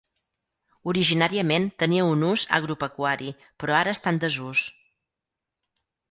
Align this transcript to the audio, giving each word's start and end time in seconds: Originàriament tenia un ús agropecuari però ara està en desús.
Originàriament 0.91 1.67
tenia 1.83 2.07
un 2.13 2.23
ús 2.29 2.45
agropecuari 2.59 3.27
però 3.63 3.75
ara 3.81 3.93
està 3.97 4.13
en 4.15 4.19
desús. 4.23 4.65